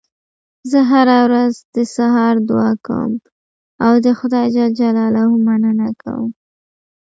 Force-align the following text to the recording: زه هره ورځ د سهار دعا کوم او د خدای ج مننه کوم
زه 0.71 0.79
هره 0.91 1.17
ورځ 1.25 1.53
د 1.75 1.77
سهار 1.95 2.35
دعا 2.49 2.71
کوم 2.87 3.11
او 3.85 3.93
د 4.05 4.07
خدای 4.19 4.47
ج 4.77 4.79
مننه 5.45 5.89
کوم 6.01 6.29